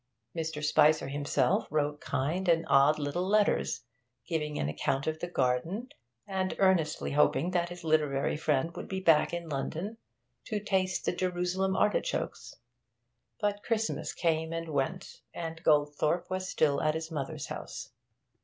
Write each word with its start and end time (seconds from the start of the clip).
Mr. 0.35 0.63
Spicer 0.63 1.09
himself 1.09 1.67
wrote 1.69 2.01
kind 2.01 2.49
and 2.49 2.65
odd 2.67 2.97
little 2.97 3.21
letters, 3.29 3.81
giving 4.25 4.57
an 4.57 4.67
account 4.67 5.05
of 5.05 5.19
the 5.19 5.27
garden, 5.27 5.89
and 6.25 6.55
earnestly 6.57 7.11
hoping 7.11 7.51
that 7.51 7.69
his 7.69 7.83
literary 7.83 8.35
friend 8.35 8.75
would 8.75 8.87
be 8.87 8.99
back 8.99 9.31
in 9.31 9.47
London 9.47 9.97
to 10.45 10.59
taste 10.59 11.05
the 11.05 11.11
Jerusalem 11.11 11.75
artichokes. 11.75 12.55
But 13.39 13.61
Christmas 13.61 14.11
came 14.11 14.51
and 14.51 14.69
went, 14.69 15.21
and 15.35 15.61
Goldthorpe 15.61 16.31
was 16.31 16.49
still 16.49 16.81
at 16.81 16.95
his 16.95 17.11
mother's 17.11 17.45
house. 17.45 17.91